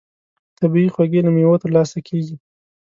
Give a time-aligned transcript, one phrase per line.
[0.59, 2.35] طبیعي خوږې له مېوو ترلاسه کېږي.